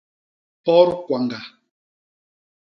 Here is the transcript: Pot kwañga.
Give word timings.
Pot 0.69 0.89
kwañga. 1.05 1.39